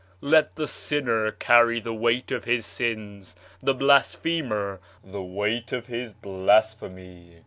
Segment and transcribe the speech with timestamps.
[0.21, 6.11] Let the sinner carry the weight of his sins, the blasphemer the weight of his
[6.11, 7.37] blasphemy.